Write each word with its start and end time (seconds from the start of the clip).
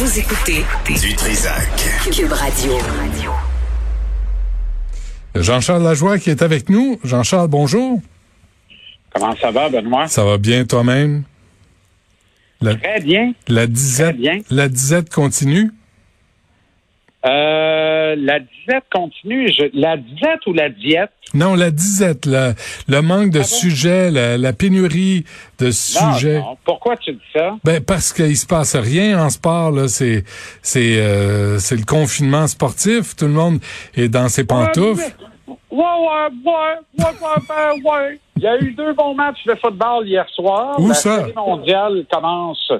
Vous 0.00 0.18
écoutez 0.18 0.64
Du 0.98 1.14
Trisac. 1.14 1.68
Cube 2.10 2.32
Radio. 2.32 2.72
Jean-Charles 5.34 5.82
Lajoie 5.82 6.18
qui 6.18 6.30
est 6.30 6.40
avec 6.40 6.70
nous. 6.70 6.98
Jean-Charles, 7.04 7.48
bonjour. 7.48 8.00
Comment 9.12 9.36
ça 9.38 9.50
va, 9.50 9.68
Benoît? 9.68 10.08
Ça 10.08 10.24
va 10.24 10.38
bien 10.38 10.64
toi-même? 10.64 11.24
La, 12.62 12.76
Très 12.76 13.00
bien. 13.00 13.34
la 13.48 13.66
disette, 13.66 14.14
Très 14.14 14.22
bien. 14.22 14.38
la 14.48 14.70
disette 14.70 15.12
continue? 15.12 15.70
Euh, 17.26 18.14
la 18.18 18.38
disette 18.40 18.84
continue. 18.92 19.48
Je- 19.52 19.70
la 19.74 19.96
disette 19.98 20.46
ou 20.46 20.54
la 20.54 20.70
diète? 20.70 21.10
Non, 21.34 21.54
la 21.54 21.70
disette, 21.70 22.24
la- 22.26 22.54
le 22.88 23.02
manque 23.02 23.30
de 23.30 23.38
Ah 23.40 23.42
bon? 23.42 23.46
sujets, 23.46 24.10
la, 24.10 24.38
la 24.38 24.52
pénurie 24.54 25.24
de 25.58 25.66
Non, 25.66 25.72
sujets. 26.14 26.38
non. 26.40 26.56
Pourquoi 26.64 26.96
tu 26.96 27.12
dis 27.12 27.20
ça? 27.34 27.56
Ben 27.62 27.82
parce 27.84 28.12
qu'il 28.12 28.36
se 28.36 28.46
passe 28.46 28.74
rien 28.74 29.22
en 29.22 29.28
sport 29.28 29.70
là, 29.70 29.86
c'est 29.86 30.24
c'est 30.62 30.96
euh, 30.98 31.58
c'est 31.58 31.76
le 31.76 31.84
confinement 31.84 32.46
sportif, 32.46 33.14
tout 33.14 33.26
le 33.26 33.32
monde 33.32 33.58
est 33.94 34.08
dans 34.08 34.28
ses 34.28 34.44
pantoufles. 34.44 35.02
Ouais, 35.46 35.56
ouais, 35.78 36.28
ouais, 36.46 36.52
ouais, 36.98 37.04
ouais, 37.04 37.82
ouais, 37.84 37.90
ouais. 37.90 38.18
Il 38.36 38.42
y 38.42 38.46
a 38.48 38.56
eu 38.58 38.72
deux 38.72 38.92
bons 38.94 39.14
matchs 39.14 39.44
de 39.46 39.54
football 39.56 40.08
hier 40.08 40.26
soir. 40.30 40.80
Où 40.80 40.88
la 40.88 40.94
ça? 40.94 41.18
série 41.18 41.34
mondiale 41.34 42.04
commence 42.10 42.72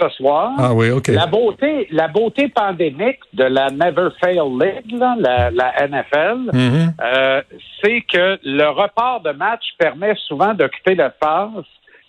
ce 0.00 0.08
soir. 0.10 0.52
Ah 0.58 0.72
oui, 0.74 0.90
OK. 0.90 1.08
La 1.08 1.26
beauté, 1.26 1.86
la 1.90 2.08
beauté 2.08 2.48
pandémique 2.48 3.20
de 3.32 3.44
la 3.44 3.68
Never 3.70 4.08
Fail 4.20 4.40
League, 4.60 4.90
là, 4.98 5.14
la, 5.18 5.50
la 5.50 5.86
NFL, 5.88 6.50
Mhm. 6.52 6.92
euh, 7.02 7.42
c'est 7.82 8.00
que 8.02 8.38
le 8.44 8.68
report 8.68 9.20
de 9.24 9.30
match 9.32 9.62
permet 9.78 10.14
souvent 10.26 10.54
d'occuper 10.54 10.94
l'espace 10.94 11.64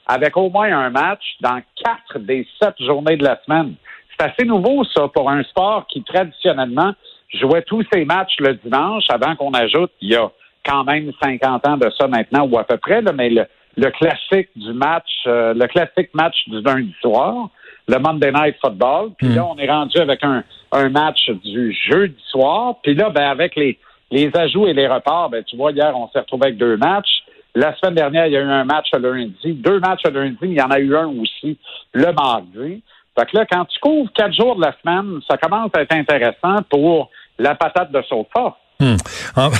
avec 0.08 0.38
au 0.38 0.50
moins 0.50 0.72
un 0.72 0.90
match 0.90 1.24
dans 1.42 1.62
quatre 1.84 2.20
des 2.20 2.48
sept 2.62 2.76
journées 2.80 3.18
de 3.18 3.24
la 3.24 3.40
semaine. 3.46 3.76
C'est 4.18 4.26
assez 4.28 4.46
nouveau, 4.46 4.84
ça, 4.86 5.08
pour 5.08 5.30
un 5.30 5.44
sport 5.44 5.86
qui, 5.88 6.04
traditionnellement, 6.04 6.94
jouait 7.34 7.64
tous 7.64 7.84
ses 7.92 8.06
matchs 8.06 8.36
le 8.40 8.54
dimanche 8.54 9.04
avant 9.10 9.36
qu'on 9.36 9.52
ajoute, 9.52 9.92
il 10.02 10.10
y 10.12 10.16
a 10.16 10.30
quand 10.66 10.84
même 10.84 11.12
50 11.22 11.68
ans 11.68 11.78
de 11.78 11.90
ça 12.00 12.08
maintenant, 12.08 12.48
ou 12.48 12.58
à 12.58 12.64
peu 12.64 12.78
près, 12.78 13.02
là, 13.02 13.12
mais 13.14 13.30
le, 13.30 13.46
le 13.78 13.90
classique 13.92 14.50
du 14.56 14.72
match, 14.74 15.10
euh, 15.28 15.54
le 15.54 15.68
classique 15.68 16.12
match 16.14 16.36
du 16.48 16.62
lundi 16.62 16.96
soir, 17.02 17.50
le 17.88 18.00
Monday 18.00 18.32
Night 18.32 18.56
Football. 18.62 19.12
Puis 19.18 19.28
là, 19.36 19.46
on 19.46 19.58
est 19.58 19.70
rendu 19.70 19.98
avec 20.00 20.24
un, 20.24 20.44
un 20.72 20.90
match 20.90 21.30
du 21.44 21.72
jeudi 21.90 22.16
soir. 22.32 22.76
Puis 22.84 22.96
là, 22.96 23.10
ben, 23.10 23.26
avec 23.30 23.56
les, 23.56 23.78
les 24.12 24.32
ajouts 24.36 24.68
et 24.68 24.74
les 24.74 24.88
reports, 24.88 25.30
ben, 25.30 25.44
tu 25.44 25.56
vois, 25.56 25.72
hier, 25.72 25.94
on 25.96 26.10
s'est 26.10 26.20
retrouvé 26.20 26.48
avec 26.48 26.58
deux 26.58 26.78
matchs. 26.78 27.24
La 27.54 27.76
semaine 27.78 27.96
dernière, 27.96 28.28
il 28.28 28.34
y 28.34 28.38
a 28.38 28.42
eu 28.42 28.44
un 28.44 28.66
match 28.66 28.88
le 28.94 29.14
lundi, 29.14 29.54
deux 29.54 29.80
matchs 29.80 30.02
le 30.06 30.12
lundi, 30.24 30.38
mais 30.42 30.48
il 30.50 30.54
y 30.58 30.62
en 30.62 30.72
a 30.72 30.80
eu 30.80 30.96
un 30.96 31.08
aussi 31.08 31.58
le 31.94 32.12
mardi. 32.12 32.82
Fait 33.18 33.26
que 33.28 33.38
là, 33.38 33.46
quand 33.50 33.64
tu 33.66 33.80
couvres 33.80 34.12
quatre 34.14 34.34
jours 34.34 34.58
de 34.58 34.62
la 34.62 34.76
semaine, 34.84 35.22
ça 35.30 35.38
commence 35.38 35.72
à 35.74 35.82
être 35.82 35.94
intéressant 35.94 36.62
pour 36.70 37.10
la 37.40 37.56
patate 37.56 37.92
de 37.94 38.02
sofa. 38.02 38.58
Hmm. 38.80 38.98
En- 39.38 39.52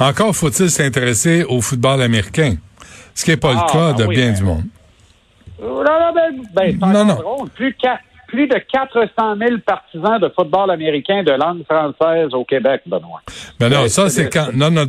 Encore 0.04 0.34
faut-il 0.34 0.68
s'intéresser 0.68 1.44
au 1.44 1.60
football 1.60 2.02
américain, 2.02 2.56
ce 3.14 3.24
qui 3.24 3.30
n'est 3.30 3.36
pas 3.36 3.52
Ah, 3.56 3.66
le 3.68 3.72
cas 3.72 3.92
ben 3.92 3.98
de 3.98 4.08
oui, 4.08 4.16
bien 4.16 4.30
ben- 4.30 4.34
du 4.36 4.42
monde. 4.42 4.62
Non, 5.62 5.82
non, 5.84 6.12
ben, 6.14 6.42
ben, 6.54 6.78
Non, 6.80 6.88
encore 6.88 7.04
non. 7.06 7.14
drôle. 7.14 7.48
Plus, 7.50 8.46
de 8.48 8.58
400 8.72 9.36
000 9.38 9.58
partisans 9.64 10.18
de 10.18 10.32
football 10.34 10.70
américain 10.70 11.22
de 11.22 11.32
langue 11.32 11.64
française 11.68 12.32
au 12.32 12.44
Québec, 12.46 12.80
Benoît. 12.86 13.20
Ben 13.60 13.68
non, 13.68 13.82
Ouais, 13.82 13.88
ça 13.90 14.08
c'est- 14.08 14.32
quand 14.32 14.48
non 14.54 14.70
non 14.70 14.86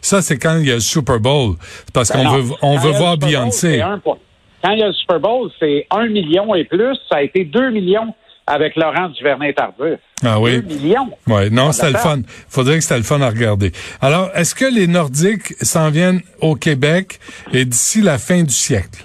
ça 0.00 0.22
c'est 0.22 0.38
quand 0.38 0.56
il 0.58 0.66
y 0.66 0.70
a 0.70 0.74
le 0.76 0.80
Super 0.80 1.20
Bowl 1.20 1.56
parce 1.92 2.10
Ben 2.10 2.18
qu'on 2.18 2.24
non. 2.24 2.38
veut 2.38 2.54
on 2.62 2.76
Quand 2.76 2.82
veut 2.82 2.92
voir 2.92 3.18
Bowl, 3.18 3.28
Beyoncé. 3.28 3.82
un. 3.82 4.00
Quand 4.02 4.70
il 4.72 4.78
y 4.78 4.82
a 4.82 4.86
le 4.88 4.92
Super 4.94 5.20
Bowl, 5.20 5.50
c'est 5.60 5.86
1 5.90 6.06
million 6.08 6.54
et 6.54 6.64
plus. 6.64 6.96
Ça 7.10 7.16
a 7.16 7.22
été 7.22 7.44
2 7.44 7.70
millions 7.70 8.14
avec 8.46 8.76
Laurent 8.76 9.10
Duvernay-Tardif. 9.10 9.98
Ah 10.24 10.40
oui. 10.40 10.60
2 10.62 10.74
millions. 10.74 11.10
Ouais, 11.26 11.50
non, 11.50 11.72
c'était 11.72 11.92
le 11.92 11.98
fun. 11.98 12.20
Faudrait 12.48 12.76
que 12.76 12.82
c'était 12.82 12.96
le 12.98 13.02
fun 13.04 13.20
à 13.20 13.28
regarder. 13.28 13.72
Alors, 14.00 14.30
est-ce 14.34 14.54
que 14.54 14.64
les 14.64 14.86
Nordiques 14.86 15.54
s'en 15.62 15.90
viennent 15.90 16.22
au 16.40 16.54
Québec 16.56 17.20
et 17.52 17.64
d'ici 17.66 18.00
la 18.00 18.16
fin 18.18 18.42
du 18.42 18.52
siècle? 18.54 19.04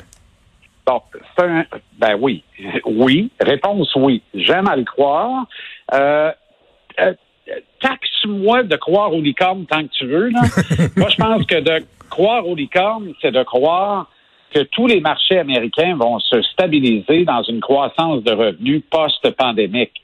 C'est 1.38 1.44
un. 1.44 1.66
Ben 1.97 2.18
oui. 2.19 2.44
Oui. 2.85 3.31
Réponse 3.40 3.94
oui. 3.96 4.22
J'aime 4.34 4.68
à 4.68 4.75
le 4.75 4.84
croire. 4.84 5.46
Euh, 5.94 6.31
euh, 7.00 7.13
Taxe-moi 7.79 8.63
de 8.63 8.75
croire 8.75 9.13
aux 9.13 9.22
licornes 9.22 9.66
tant 9.68 9.84
que 9.84 9.91
tu 9.91 10.06
veux. 10.07 10.29
Là. 10.29 10.41
Moi, 10.97 11.09
je 11.09 11.16
pense 11.18 11.45
que 11.45 11.59
de 11.59 11.85
croire 12.09 12.47
aux 12.47 12.56
licornes, 12.56 13.13
c'est 13.22 13.31
de 13.31 13.44
croire 13.44 14.09
que 14.51 14.62
tous 14.62 14.88
les 14.88 15.01
marchés 15.01 15.38
américains 15.38 15.95
vont 15.95 16.18
se 16.19 16.41
stabiliser 16.41 17.25
dans 17.25 17.44
une 17.44 17.59
croissance 17.59 18.24
de 18.24 18.31
revenus 18.31 18.81
post-pandémique. 18.90 20.01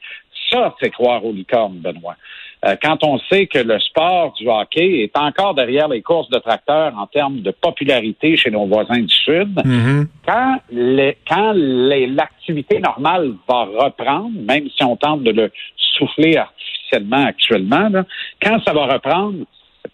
Ça, 0.51 0.75
c'est 0.79 0.89
croire 0.89 1.25
aux 1.25 1.31
licornes, 1.31 1.77
Benoît. 1.77 2.15
Euh, 2.63 2.75
quand 2.81 3.03
on 3.03 3.17
sait 3.29 3.47
que 3.47 3.57
le 3.57 3.79
sport 3.79 4.33
du 4.33 4.47
hockey 4.47 5.01
est 5.01 5.17
encore 5.17 5.55
derrière 5.55 5.87
les 5.87 6.01
courses 6.03 6.29
de 6.29 6.37
tracteurs 6.37 6.93
en 6.95 7.07
termes 7.07 7.41
de 7.41 7.49
popularité 7.49 8.37
chez 8.37 8.51
nos 8.51 8.67
voisins 8.67 8.99
du 8.99 9.09
Sud, 9.09 9.59
Mhm. 9.65 10.07
quand 10.27 10.57
les- 10.71 11.17
quand 11.27 11.53
l'activité 11.55 12.79
normale 12.79 13.33
va 13.47 13.63
reprendre, 13.63 14.29
même 14.41 14.67
si 14.69 14.83
on 14.83 14.95
tente 14.95 15.23
de 15.23 15.31
le 15.31 15.51
souffler 15.97 16.37
artificiellement 16.37 17.25
actuellement, 17.25 17.89
là, 17.89 18.03
quand 18.41 18.59
ça 18.63 18.73
va 18.73 18.85
reprendre, 18.85 19.37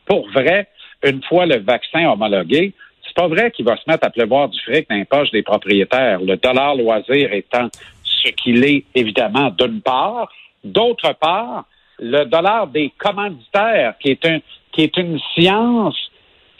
pour 0.06 0.28
vrai, 0.32 0.68
une 1.06 1.22
fois 1.24 1.46
le 1.46 1.60
vaccin 1.60 2.10
homologué, 2.10 2.74
c'est 3.06 3.16
pas 3.16 3.28
vrai 3.30 3.52
qu'il 3.52 3.64
va 3.66 3.78
se 3.78 3.84
mettre 3.88 4.06
à 4.06 4.10
pleuvoir 4.10 4.50
du 4.50 4.60
fric 4.60 4.90
dans 4.90 4.96
les 4.98 5.06
poches 5.06 5.32
des 5.32 5.44
propriétaires. 5.44 6.20
Le 6.20 6.36
dollar 6.36 6.76
loisir 6.76 7.32
étant 7.32 7.70
ce 8.04 8.30
qu'il 8.32 8.66
est, 8.66 8.84
évidemment, 8.94 9.52
d'une 9.52 9.80
part. 9.82 10.30
D'autre 10.64 11.14
part, 11.20 11.64
le 12.00 12.26
dollar 12.26 12.68
des 12.68 12.92
commanditaires, 12.98 13.96
qui 14.00 14.10
est 14.10 14.26
un, 14.26 14.40
qui 14.72 14.84
est 14.84 14.98
une 14.98 15.20
science 15.34 15.98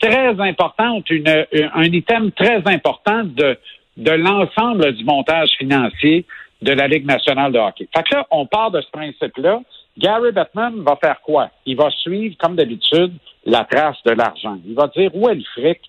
très 0.00 0.40
importante, 0.40 1.08
une, 1.10 1.28
un 1.74 1.82
item 1.84 2.32
très 2.32 2.62
important 2.66 3.24
de, 3.24 3.58
de 3.96 4.10
l'ensemble 4.12 4.92
du 4.92 5.04
montage 5.04 5.50
financier 5.58 6.24
de 6.62 6.72
la 6.72 6.88
Ligue 6.88 7.06
nationale 7.06 7.52
de 7.52 7.58
hockey. 7.58 7.88
Fait 7.94 8.02
que 8.02 8.14
là, 8.14 8.26
on 8.30 8.46
part 8.46 8.70
de 8.70 8.80
ce 8.80 8.90
principe-là. 8.90 9.60
Gary 9.96 10.30
Bettman 10.30 10.82
va 10.82 10.96
faire 10.96 11.20
quoi? 11.22 11.50
Il 11.66 11.76
va 11.76 11.90
suivre, 11.90 12.36
comme 12.38 12.54
d'habitude, 12.54 13.12
la 13.44 13.64
trace 13.64 13.96
de 14.04 14.12
l'argent. 14.12 14.56
Il 14.64 14.74
va 14.74 14.86
dire 14.88 15.10
où 15.14 15.28
est 15.28 15.34
le 15.34 15.42
fric? 15.54 15.80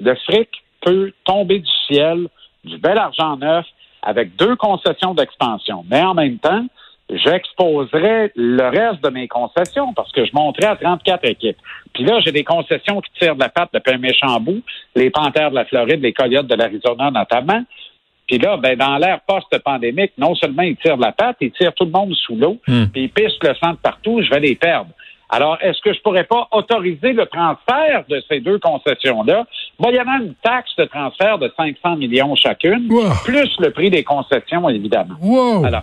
Le 0.00 0.14
fric 0.16 0.50
peut 0.82 1.12
tomber 1.24 1.60
du 1.60 1.70
ciel, 1.86 2.28
du 2.64 2.76
bel 2.76 2.98
argent 2.98 3.36
neuf, 3.38 3.66
avec 4.02 4.36
deux 4.36 4.56
concessions 4.56 5.14
d'expansion. 5.14 5.82
Mais 5.90 6.02
en 6.02 6.12
même 6.12 6.38
temps, 6.38 6.66
j'exposerai 7.10 8.32
le 8.34 8.68
reste 8.68 9.02
de 9.02 9.10
mes 9.10 9.28
concessions 9.28 9.92
parce 9.94 10.10
que 10.12 10.24
je 10.24 10.30
monterai 10.34 10.66
à 10.66 10.76
34 10.76 11.24
équipes. 11.24 11.56
Puis 11.92 12.04
là, 12.04 12.20
j'ai 12.20 12.32
des 12.32 12.44
concessions 12.44 13.00
qui 13.00 13.10
tirent 13.20 13.34
de 13.36 13.40
la 13.40 13.48
patte 13.48 13.70
depuis 13.72 13.94
un 13.94 13.98
méchant 13.98 14.40
bout, 14.40 14.62
les 14.96 15.10
Panthères 15.10 15.50
de 15.50 15.54
la 15.56 15.64
Floride, 15.64 16.00
les 16.02 16.12
Coyotes 16.12 16.46
de 16.46 16.54
l'Arizona 16.54 17.10
notamment. 17.10 17.62
Puis 18.26 18.38
là, 18.38 18.56
ben, 18.56 18.76
dans 18.76 18.96
l'ère 18.96 19.20
post-pandémique, 19.26 20.12
non 20.16 20.34
seulement 20.34 20.62
ils 20.62 20.76
tirent 20.76 20.96
de 20.96 21.02
la 21.02 21.12
patte, 21.12 21.36
ils 21.40 21.52
tirent 21.52 21.74
tout 21.74 21.84
le 21.84 21.90
monde 21.90 22.14
sous 22.14 22.36
l'eau, 22.36 22.58
Hmm. 22.66 22.86
puis 22.86 23.02
ils 23.04 23.10
pissent 23.10 23.38
le 23.42 23.54
sang 23.54 23.72
de 23.72 23.76
partout, 23.76 24.22
je 24.22 24.30
vais 24.30 24.40
les 24.40 24.54
perdre. 24.54 24.90
Alors, 25.30 25.58
est-ce 25.60 25.80
que 25.80 25.92
je 25.92 26.00
pourrais 26.00 26.24
pas 26.24 26.48
autoriser 26.52 27.12
le 27.12 27.26
transfert 27.26 28.04
de 28.08 28.22
ces 28.28 28.40
deux 28.40 28.58
concessions-là, 28.58 29.44
moyennant 29.78 30.18
une 30.20 30.34
taxe 30.42 30.70
de 30.78 30.84
transfert 30.84 31.38
de 31.38 31.52
500 31.56 31.96
millions 31.96 32.34
chacune, 32.36 32.86
Wow. 32.90 33.10
plus 33.24 33.50
le 33.58 33.70
prix 33.70 33.90
des 33.90 34.04
concessions, 34.04 34.68
évidemment. 34.68 35.14
Wow! 35.20 35.64
Alors, 35.64 35.82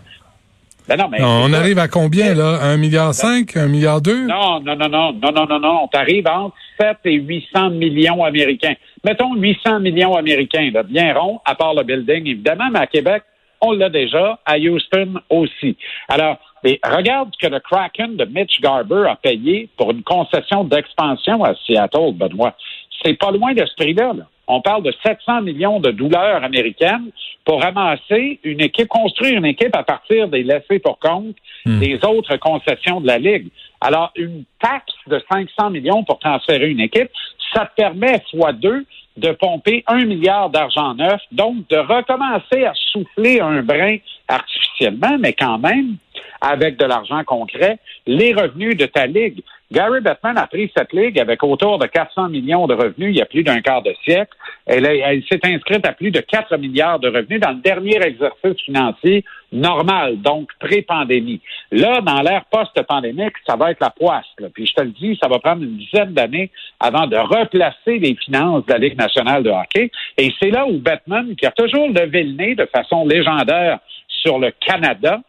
ben 0.88 0.98
non, 0.98 1.08
mais 1.10 1.24
on 1.24 1.50
ça. 1.50 1.58
arrive 1.60 1.80
à 1.80 1.88
combien, 1.88 2.34
là? 2.34 2.60
Un 2.62 2.78
milliard 2.78 3.14
cinq? 3.14 3.56
Un 3.56 3.68
milliard 3.68 4.02
deux? 4.02 4.26
Non, 4.26 4.60
non, 4.60 4.76
non, 4.76 4.90
non, 4.90 5.14
non, 5.14 5.32
non, 5.32 5.46
non, 5.46 5.60
non. 5.60 5.80
On 5.84 5.88
t'arrive 5.88 6.28
entre 6.28 6.56
7 6.80 6.98
et 7.06 7.14
800 7.14 7.70
millions 7.72 8.24
américains. 8.24 8.74
Mettons 9.04 9.36
800 9.36 9.80
millions 9.80 10.16
américains, 10.16 10.70
là, 10.74 10.84
bien 10.84 11.14
rond, 11.14 11.40
à 11.46 11.56
part 11.56 11.74
le 11.74 11.84
building, 11.84 12.28
évidemment, 12.28 12.70
mais 12.72 12.80
à 12.80 12.88
Québec, 12.88 13.24
on 13.62 13.74
l'a 13.74 13.90
déjà, 13.90 14.40
à 14.46 14.58
Houston 14.58 15.14
aussi. 15.30 15.78
Alors, 16.10 16.38
mais 16.64 16.80
regarde 16.84 17.30
ce 17.34 17.48
que 17.48 17.52
le 17.52 17.60
Kraken 17.60 18.18
de 18.18 18.26
Mitch 18.26 18.60
Garber 18.62 19.06
a 19.10 19.16
payé 19.16 19.70
pour 19.78 19.92
une 19.92 20.04
concession 20.04 20.64
d'expansion 20.64 21.44
à 21.44 21.54
Seattle, 21.66 22.14
Benoît. 22.14 22.56
C'est 23.04 23.18
pas 23.18 23.32
loin 23.32 23.54
de 23.54 23.66
ce 23.66 23.74
prix-là. 23.76 24.14
là. 24.14 24.24
On 24.52 24.62
parle 24.62 24.84
de 24.84 24.94
700 25.06 25.42
millions 25.42 25.80
de 25.80 25.92
douleurs 25.92 26.44
américaines 26.44 27.10
pour 27.46 27.62
ramasser 27.62 28.40
une 28.44 28.62
équipe, 28.62 28.90
construire 28.90 29.38
une 29.38 29.46
équipe 29.46 29.76
à 29.76 29.84
partir 29.84 30.28
des 30.28 30.44
laissés 30.44 30.80
pour 30.80 31.00
compte 31.00 31.36
des 31.66 32.00
autres 32.04 32.36
concessions 32.38 33.00
de 33.00 33.08
la 33.08 33.18
Ligue. 33.18 33.48
Alors, 33.80 34.12
une 34.16 34.44
taxe 34.62 34.94
de 35.08 35.22
500 35.32 35.70
millions 35.70 36.04
pour 36.04 36.20
transférer 36.20 36.70
une 36.70 36.82
équipe, 36.82 37.10
ça 37.54 37.66
te 37.66 37.76
permet, 37.76 38.22
fois 38.30 38.52
deux, 38.52 38.86
de 39.18 39.32
pomper 39.32 39.84
un 39.88 40.06
milliard 40.06 40.50
d'argent 40.50 40.96
neuf, 40.96 41.22
donc 41.32 41.68
de 41.70 41.78
recommencer 41.78 42.66
à 42.66 42.74
souffler 42.92 43.40
un 43.40 43.62
brin 43.62 43.98
artificiellement, 44.28 45.18
mais 45.20 45.34
quand 45.34 45.60
même, 45.60 45.96
avec 46.42 46.78
de 46.78 46.86
l'argent 46.86 47.24
concret, 47.24 47.78
les 48.08 48.34
revenus 48.34 48.76
de 48.76 48.86
ta 48.86 49.06
ligue. 49.06 49.42
Gary 49.72 50.02
Bettman 50.02 50.38
a 50.38 50.48
pris 50.48 50.72
cette 50.76 50.92
ligue 50.92 51.20
avec 51.20 51.44
autour 51.44 51.78
de 51.78 51.88
400 51.88 52.30
millions 52.30 52.68
de 52.68 52.74
revenus 52.74 53.10
il 53.10 53.18
y 53.18 53.22
a 53.22 53.26
plus 53.26 53.44
d'un 53.44 53.62
quart 53.62 53.82
de 53.82 53.94
siècle. 54.04 54.36
Elle, 54.66 55.24
s'est 55.30 55.40
inscrite 55.44 55.86
à 55.88 55.94
plus 55.94 56.12
de 56.12 56.20
4 56.20 56.56
milliards 56.58 57.00
de 57.00 57.08
revenus 57.10 57.40
dans 57.40 57.52
le 57.52 57.62
dernier 57.62 57.98
exercice 58.02 58.62
financier 58.64 59.26
normal, 59.52 60.22
donc 60.22 60.50
pré-pandémie. 60.60 61.42
Là, 61.72 62.00
dans 62.02 62.22
l'ère 62.22 62.46
post-pandémique, 62.46 63.34
ça 63.46 63.56
va 63.56 63.72
être 63.72 63.82
la 63.82 63.90
poisse. 63.90 64.26
Puis 64.54 64.68
je 64.68 64.74
te 64.74 64.82
le 64.82 64.92
dis, 64.92 65.18
ça 65.22 65.28
va 65.28 65.40
prendre 65.40 65.64
une 65.64 65.78
dizaine 65.78 66.14
d'années 66.14 66.52
avant 66.80 67.08
de 67.08 67.18
replacer 67.18 68.00
les 68.00 68.16
finances 68.16 68.66
de 68.66 68.72
la 68.72 68.80
Ligue 68.80 68.98
nationale 68.98 69.44
de 69.44 69.50
hockey. 69.50 69.92
Et 70.18 70.32
c'est 70.40 70.52
là 70.52 70.66
où 70.66 70.78
Bettman, 70.78 71.36
qui 71.36 71.46
a 71.46 71.52
toujours 71.52 71.90
levé 71.90 72.24
le 72.24 72.34
nez 72.34 72.56
de 72.56 72.66
façon 72.66 73.06
légendaire 73.06 73.80
sur 74.08 74.40
le 74.40 74.52
Canada, 74.52 75.20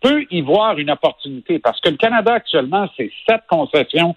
peut 0.00 0.24
y 0.30 0.40
voir 0.40 0.78
une 0.78 0.90
opportunité 0.90 1.58
parce 1.58 1.80
que 1.80 1.88
le 1.88 1.96
Canada 1.96 2.34
actuellement, 2.34 2.88
c'est 2.96 3.10
sept 3.28 3.42
concessions 3.48 4.14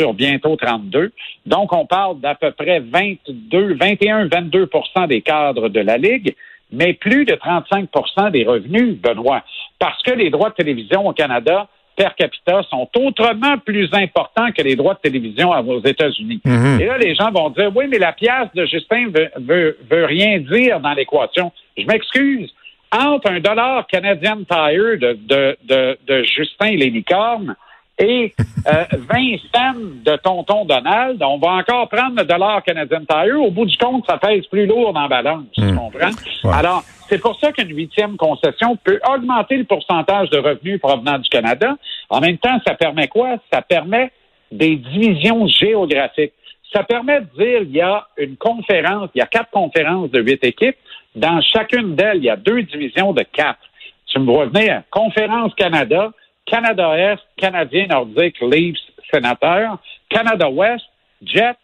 sur 0.00 0.14
bientôt 0.14 0.56
32. 0.56 1.12
Donc, 1.44 1.72
on 1.74 1.84
parle 1.84 2.20
d'à 2.20 2.34
peu 2.34 2.50
près 2.52 2.80
22, 2.80 3.74
21, 3.74 4.26
22% 4.28 5.06
des 5.08 5.20
cadres 5.20 5.68
de 5.68 5.80
la 5.80 5.98
Ligue, 5.98 6.34
mais 6.72 6.94
plus 6.94 7.26
de 7.26 7.34
35% 7.34 8.30
des 8.30 8.44
revenus, 8.44 8.96
Benoît, 8.96 9.42
parce 9.78 10.02
que 10.02 10.12
les 10.12 10.30
droits 10.30 10.50
de 10.50 10.54
télévision 10.54 11.06
au 11.06 11.12
Canada 11.12 11.68
per 11.96 12.08
capita 12.16 12.62
sont 12.70 12.88
autrement 12.96 13.58
plus 13.58 13.90
importants 13.92 14.50
que 14.56 14.62
les 14.62 14.74
droits 14.74 14.94
de 14.94 15.00
télévision 15.00 15.50
aux 15.50 15.84
États-Unis. 15.84 16.40
Et 16.80 16.86
là, 16.86 16.96
les 16.96 17.14
gens 17.14 17.30
vont 17.30 17.50
dire, 17.50 17.70
oui, 17.74 17.86
mais 17.88 17.98
la 17.98 18.12
pièce 18.12 18.48
de 18.54 18.64
Justin 18.64 19.08
veut, 19.14 19.30
veut, 19.36 19.78
veut 19.90 20.06
rien 20.06 20.38
dire 20.38 20.80
dans 20.80 20.94
l'équation. 20.94 21.52
Je 21.76 21.84
m'excuse 21.84 22.50
entre 22.90 23.30
un 23.30 23.40
dollar 23.40 23.86
canadien 23.86 24.38
tire 24.48 24.98
de, 24.98 25.18
de, 25.28 25.56
de, 25.64 25.98
de 26.06 26.22
Justin 26.22 26.70
les 26.70 26.88
licornes 26.88 27.54
et 28.00 28.34
euh, 28.66 28.84
20 28.92 29.36
cents 29.54 29.78
de 30.04 30.16
tonton 30.16 30.64
Donald, 30.64 31.22
on 31.22 31.38
va 31.38 31.52
encore 31.52 31.88
prendre 31.88 32.16
le 32.16 32.24
dollar 32.24 32.62
canadien 32.62 33.00
tire. 33.00 33.40
Au 33.40 33.50
bout 33.50 33.66
du 33.66 33.76
compte, 33.76 34.04
ça 34.06 34.16
pèse 34.16 34.46
plus 34.46 34.66
lourd 34.66 34.92
dans 34.92 35.02
la 35.02 35.08
balance, 35.08 35.44
tu 35.52 35.62
comprends? 35.74 36.10
Alors, 36.52 36.82
c'est 37.08 37.18
pour 37.18 37.38
ça 37.38 37.52
qu'une 37.52 37.74
huitième 37.74 38.16
concession 38.16 38.76
peut 38.82 39.00
augmenter 39.08 39.56
le 39.58 39.64
pourcentage 39.64 40.30
de 40.30 40.38
revenus 40.38 40.80
provenant 40.80 41.18
du 41.18 41.28
Canada. 41.28 41.76
En 42.08 42.20
même 42.20 42.38
temps, 42.38 42.58
ça 42.66 42.74
permet 42.74 43.08
quoi? 43.08 43.36
Ça 43.52 43.62
permet 43.62 44.10
des 44.50 44.76
divisions 44.76 45.46
géographiques. 45.46 46.32
Ça 46.72 46.84
permet 46.84 47.20
de 47.20 47.26
dire 47.36 47.62
il 47.62 47.72
y 47.72 47.80
a 47.80 48.06
une 48.16 48.36
conférence, 48.36 49.10
il 49.14 49.18
y 49.18 49.22
a 49.22 49.26
quatre 49.26 49.50
conférences 49.50 50.10
de 50.10 50.20
huit 50.20 50.42
équipes. 50.44 50.76
Dans 51.16 51.40
chacune 51.40 51.96
d'elles, 51.96 52.18
il 52.18 52.24
y 52.24 52.30
a 52.30 52.36
deux 52.36 52.62
divisions 52.62 53.12
de 53.12 53.24
quatre. 53.32 53.58
Tu 54.06 54.18
me 54.20 54.24
vois 54.24 54.46
venir, 54.46 54.82
Conférence 54.90 55.54
Canada, 55.54 56.12
Canada 56.50 56.98
Est, 56.98 57.20
Canadien 57.36 57.86
Nordique, 57.86 58.40
Leafs, 58.40 58.76
Sénateurs, 59.12 59.78
Canada 60.08 60.50
Ouest, 60.50 60.84
Jets, 61.22 61.54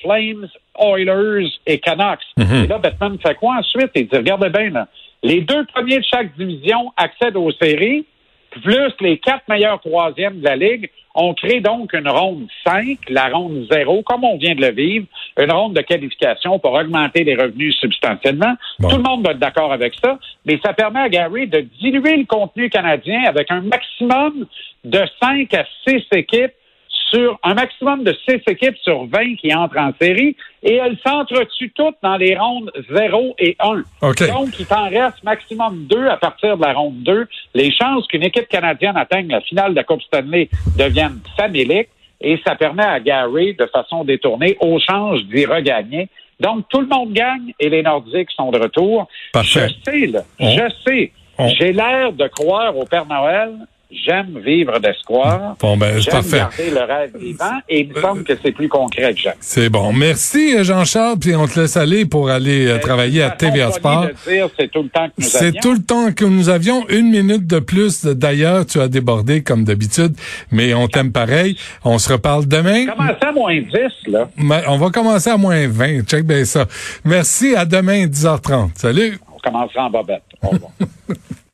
Flames, 0.00 0.48
Oilers 0.78 1.48
et 1.66 1.78
Canucks. 1.78 2.20
Et 2.38 2.66
là, 2.66 2.78
Batman 2.78 3.18
fait 3.24 3.34
quoi 3.34 3.56
ensuite? 3.56 3.90
Il 3.94 4.08
dit, 4.08 4.16
regardez 4.16 4.50
bien, 4.50 4.70
là, 4.70 4.88
les 5.22 5.40
deux 5.40 5.64
premiers 5.66 5.98
de 5.98 6.04
chaque 6.04 6.36
division 6.36 6.92
accèdent 6.96 7.36
aux 7.36 7.50
séries, 7.52 8.04
plus 8.62 8.92
les 9.00 9.18
quatre 9.18 9.42
meilleurs 9.48 9.80
troisièmes 9.80 10.40
de 10.40 10.44
la 10.44 10.56
Ligue. 10.56 10.90
On 11.14 11.32
crée 11.32 11.60
donc 11.60 11.94
une 11.94 12.08
ronde 12.08 12.46
5, 12.66 12.98
la 13.08 13.28
ronde 13.28 13.66
0, 13.70 14.02
comme 14.02 14.24
on 14.24 14.36
vient 14.36 14.54
de 14.54 14.60
le 14.60 14.72
vivre, 14.72 15.06
une 15.38 15.50
ronde 15.50 15.74
de 15.74 15.80
qualification 15.80 16.58
pour 16.58 16.72
augmenter 16.72 17.24
les 17.24 17.34
revenus 17.34 17.74
substantiellement. 17.76 18.54
Bon. 18.78 18.88
Tout 18.88 18.96
le 18.96 19.02
monde 19.02 19.24
va 19.24 19.32
être 19.32 19.38
d'accord 19.38 19.72
avec 19.72 19.94
ça, 20.02 20.18
mais 20.44 20.60
ça 20.62 20.74
permet 20.74 21.00
à 21.00 21.08
Gary 21.08 21.46
de 21.46 21.60
diluer 21.80 22.16
le 22.18 22.24
contenu 22.26 22.68
canadien 22.68 23.22
avec 23.26 23.50
un 23.50 23.62
maximum 23.62 24.46
de 24.84 25.00
5 25.22 25.54
à 25.54 25.64
6 25.88 26.02
équipes 26.12 26.52
sur 27.10 27.38
un 27.42 27.54
maximum 27.54 28.04
de 28.04 28.14
6 28.28 28.40
équipes 28.48 28.76
sur 28.78 29.06
20 29.06 29.36
qui 29.36 29.54
entrent 29.54 29.78
en 29.78 29.92
série 30.00 30.36
et 30.62 30.74
elles 30.74 30.98
s'entretuent 31.06 31.72
toutes 31.74 31.96
dans 32.02 32.16
les 32.16 32.36
rondes 32.36 32.70
0 32.90 33.34
et 33.38 33.56
1. 33.60 33.82
OK. 34.02 34.26
Donc, 34.28 34.58
il 34.58 34.66
t'en 34.66 34.88
reste 34.88 35.22
maximum 35.22 35.86
2 35.88 36.08
à 36.08 36.16
partir 36.16 36.56
de 36.56 36.62
la 36.62 36.72
ronde 36.72 37.02
2. 37.02 37.26
Les 37.54 37.70
chances 37.70 38.06
qu'une 38.08 38.24
équipe 38.24 38.48
canadienne 38.48 38.96
atteigne 38.96 39.28
la 39.28 39.40
finale 39.40 39.70
de 39.70 39.76
la 39.76 39.84
Coupe 39.84 40.02
Stanley 40.02 40.48
deviennent 40.76 41.20
faméliques 41.36 41.90
et 42.20 42.40
ça 42.44 42.54
permet 42.54 42.84
à 42.84 42.98
Gary, 43.00 43.54
de 43.54 43.66
façon 43.66 44.04
détournée, 44.04 44.56
au 44.60 44.78
change 44.78 45.22
d'y 45.24 45.44
regagner. 45.44 46.08
Donc, 46.40 46.66
tout 46.68 46.80
le 46.80 46.86
monde 46.86 47.12
gagne 47.12 47.52
et 47.60 47.68
les 47.68 47.82
Nordiques 47.82 48.30
sont 48.32 48.50
de 48.50 48.58
retour. 48.58 49.08
Parfait. 49.32 49.68
Je 49.68 49.90
sais, 49.90 50.06
là, 50.06 50.22
je 50.40 50.72
sais. 50.84 51.12
J'ai 51.58 51.72
l'air 51.72 52.12
de 52.12 52.26
croire 52.28 52.76
au 52.76 52.84
Père 52.84 53.06
Noël. 53.06 53.52
J'aime 53.90 54.40
vivre 54.44 54.80
d'espoir. 54.80 55.56
Bon, 55.60 55.76
ben, 55.76 56.00
J'aime 56.00 56.22
garder 56.28 56.70
le 56.70 56.80
rêve 56.80 57.16
vivant 57.16 57.58
et 57.68 57.82
il 57.82 57.88
me 57.94 58.00
semble 58.00 58.24
que 58.24 58.32
c'est 58.42 58.50
plus 58.50 58.68
concret 58.68 59.14
que 59.14 59.20
Jacques. 59.20 59.36
C'est 59.40 59.68
bon. 59.68 59.92
Merci, 59.92 60.64
Jean-Charles, 60.64 61.18
puis 61.20 61.36
on 61.36 61.46
te 61.46 61.60
laisse 61.60 61.76
aller 61.76 62.04
pour 62.04 62.28
aller 62.28 62.66
euh, 62.66 62.78
travailler 62.78 63.22
à 63.22 63.30
TVA 63.30 63.70
Sport. 63.70 64.08
C'est 64.58 64.70
tout 64.72 64.82
le 64.82 64.88
temps 64.88 65.06
que 65.06 65.12
nous 65.18 65.24
C'est 65.28 65.46
avions. 65.46 65.60
tout 65.60 65.72
le 65.72 65.82
temps 65.82 66.12
que 66.12 66.24
nous 66.24 66.48
avions. 66.48 66.84
Une 66.88 67.10
minute 67.10 67.46
de 67.46 67.60
plus. 67.60 68.04
D'ailleurs, 68.04 68.66
tu 68.66 68.80
as 68.80 68.88
débordé 68.88 69.42
comme 69.44 69.62
d'habitude, 69.64 70.16
mais 70.50 70.74
on 70.74 70.88
t'aime 70.88 71.12
pareil. 71.12 71.56
On 71.84 71.98
se 71.98 72.12
reparle 72.12 72.46
demain. 72.46 72.86
Commencez 72.86 73.24
à 73.24 73.32
moins 73.32 73.60
10, 73.60 73.70
là. 74.08 74.28
Mais 74.36 74.62
On 74.66 74.78
va 74.78 74.90
commencer 74.90 75.30
à 75.30 75.36
moins 75.36 75.68
20. 75.68 76.02
Check 76.02 76.24
bien 76.26 76.44
ça. 76.44 76.66
Merci. 77.04 77.54
À 77.54 77.64
demain, 77.64 78.06
10h30. 78.06 78.70
Salut. 78.74 79.18
On 79.32 79.38
commencera 79.38 79.84
en 79.84 79.90
bobette. 79.90 80.22
Au 80.42 80.48
revoir. 80.48 80.72